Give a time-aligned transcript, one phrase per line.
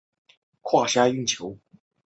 [0.03, 0.07] 曾效力
[1.11, 1.61] 于贺芬咸。